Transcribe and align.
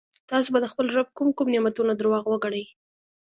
تاسو 0.29 0.47
به 0.53 0.59
د 0.61 0.65
خپل 0.71 0.85
رب 0.97 1.07
کوم 1.17 1.29
کوم 1.37 1.47
نعمتونه 1.53 1.91
درواغ 1.95 2.23
وګڼئ. 2.27 2.65